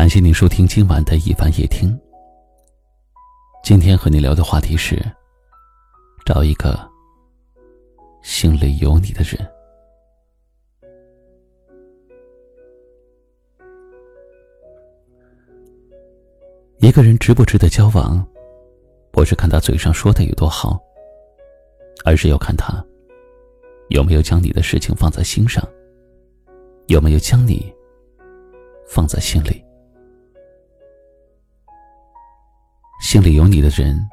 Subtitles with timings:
[0.00, 1.94] 感谢您收听今晚的一凡夜听。
[3.62, 4.98] 今天和你聊的话题是：
[6.24, 6.90] 找一个
[8.22, 9.46] 心里有你的人。
[16.78, 18.26] 一个人值不值得交往，
[19.12, 20.80] 不是看他嘴上说的有多好，
[22.06, 22.82] 而是要看他
[23.90, 25.62] 有没有将你的事情放在心上，
[26.86, 27.70] 有没有将你
[28.88, 29.62] 放在心里。
[33.10, 34.08] 心里有你的人，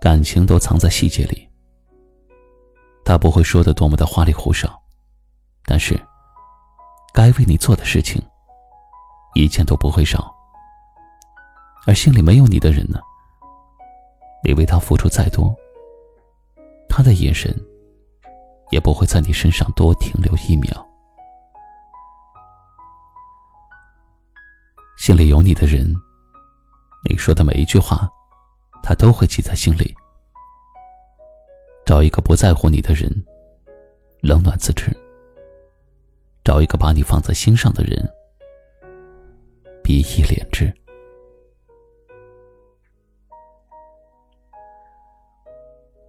[0.00, 1.50] 感情都藏在细节里。
[3.04, 4.80] 他不会说的多么的花里胡哨，
[5.64, 6.00] 但是
[7.12, 8.22] 该为你做的事情，
[9.34, 10.32] 一件都不会少。
[11.84, 13.00] 而心里没有你的人呢？
[14.44, 15.52] 你为他付出再多，
[16.88, 17.52] 他的眼神
[18.70, 20.88] 也不会在你身上多停留一秒。
[24.96, 25.92] 心里有你的人，
[27.20, 28.10] 说的每一句话，
[28.82, 29.94] 他都会记在心里。
[31.84, 33.10] 找一个不在乎你的人，
[34.22, 34.90] 冷暖自知；
[36.42, 38.08] 找一个把你放在心上的人，
[39.84, 40.72] 鼻翼连枝。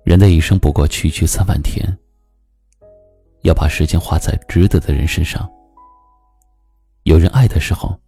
[0.03, 1.85] 人的一生不过区区三万天，
[3.41, 5.51] 要把时间花在值得的人身上。
[7.03, 7.99] 有人爱的时候，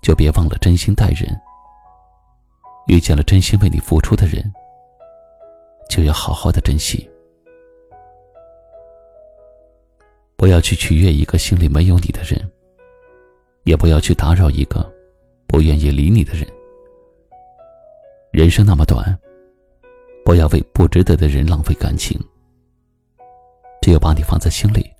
[0.00, 1.28] 就别忘了真心待人；
[2.86, 4.42] 遇见了真心为你付出的人，
[5.88, 7.10] 就要好好的珍惜。
[10.36, 12.50] 不要去取悦一个心里没有你的人，
[13.64, 14.84] 也不要去打扰一个
[15.46, 16.46] 不愿意理你的人。
[18.32, 19.18] 人生那么短。
[20.24, 22.18] 不要为不值得的人浪费感情。
[23.82, 24.90] 只有把你放在心里，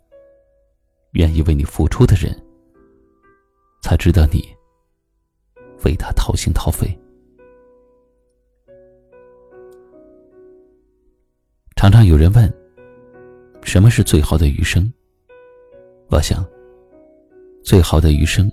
[1.12, 2.30] 愿意为你付出的人，
[3.80, 4.46] 才值得你
[5.82, 6.86] 为他掏心掏肺。
[11.84, 12.50] 常常有人问
[13.62, 14.90] ：“什么是最好的余生？”
[16.08, 16.42] 我想，
[17.62, 18.50] 最好的余生，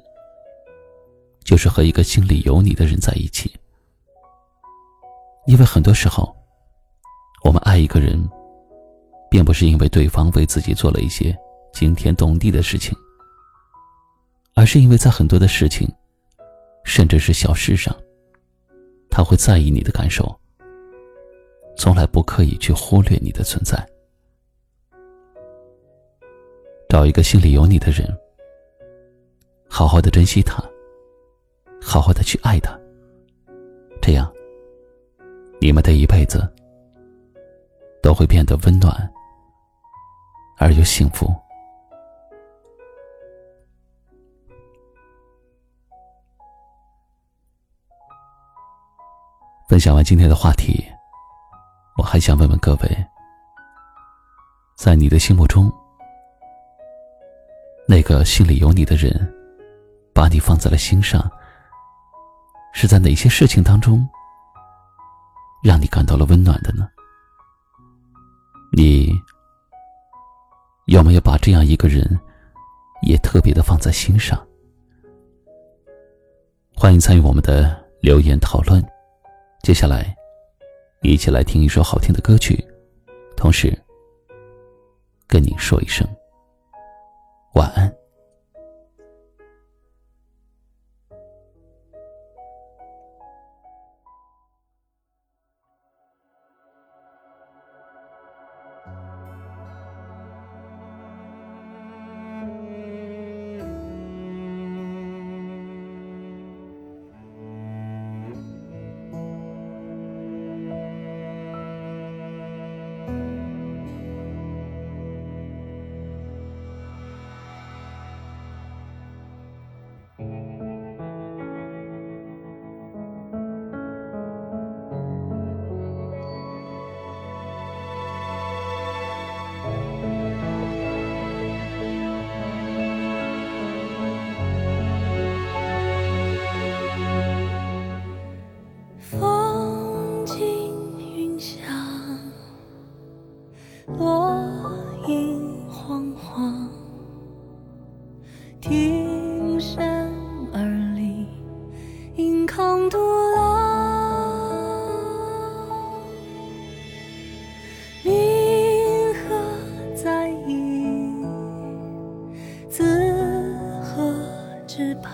[1.45, 3.49] 就是和一个心里有你的人在一起。
[5.47, 6.35] 因为很多时候。
[7.45, 8.21] 我们爱一个人，
[9.29, 11.33] 并不是因为对方为自己做了一些
[11.71, 12.93] 惊天动地的事情，
[14.55, 15.87] 而是因为在很多的事情，
[16.83, 17.95] 甚至是小事上，
[19.09, 20.37] 他会在意你的感受，
[21.75, 23.77] 从来不刻意去忽略你的存在。
[26.87, 28.07] 找一个心里有你的人，
[29.69, 30.63] 好好的珍惜他，
[31.81, 32.77] 好好的去爱他，
[34.01, 34.31] 这样，
[35.59, 36.47] 你们的一辈子。
[38.03, 39.13] 都会变得温暖
[40.57, 41.31] 而又幸福。
[49.69, 50.83] 分享完今天的话题，
[52.01, 53.05] 我还想问问各位：
[54.75, 55.71] 在你的心目中，
[57.87, 59.31] 那个心里有你的人，
[60.11, 61.29] 把你放在了心上，
[62.73, 64.09] 是在哪些事情当中
[65.61, 66.89] 让你感到了温暖的呢？
[68.75, 69.13] 你
[70.87, 72.19] 有没有把这样一个人
[73.03, 74.43] 也特别的放在心上？
[76.75, 78.83] 欢迎参与我们的留言讨论。
[79.61, 80.15] 接下来，
[81.03, 82.63] 一起来听一首好听的歌曲，
[83.35, 83.75] 同时
[85.27, 86.07] 跟你说一声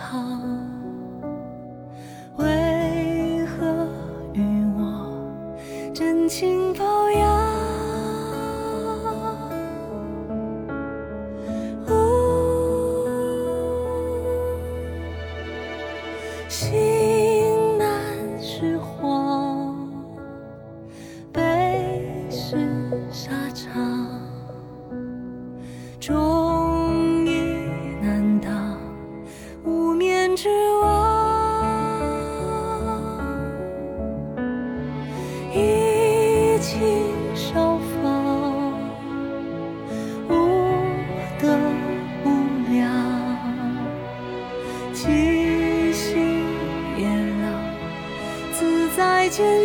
[0.09, 0.41] 旁。
[2.37, 3.89] 为何
[4.33, 7.06] 与我真情报？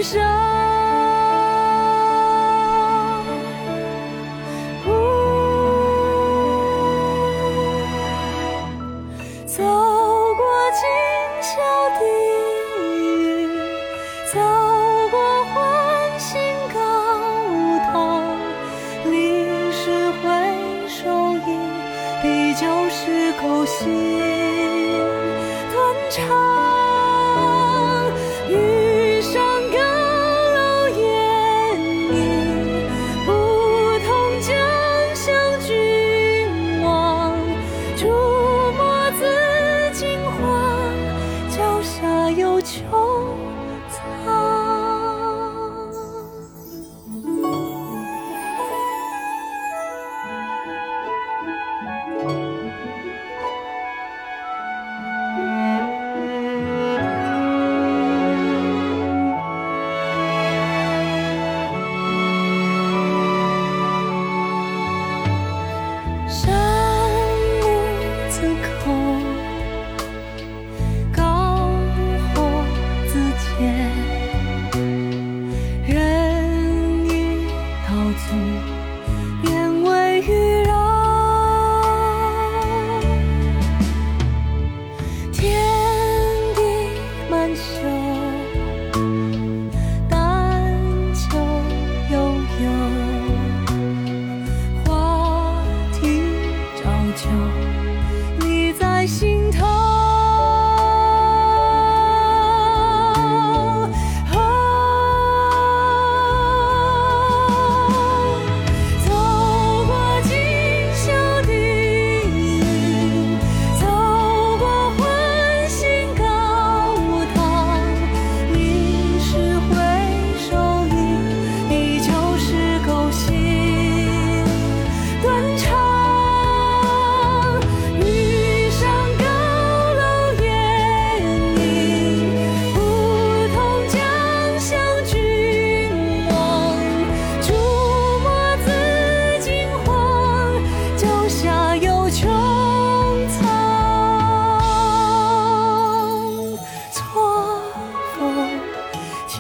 [0.03, 0.21] 生
[9.47, 11.61] 走过今宵
[12.01, 12.22] 的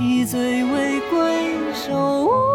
[0.02, 2.51] 一醉为归，守。